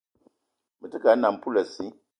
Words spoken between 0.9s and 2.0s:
te ke a nnam poulassi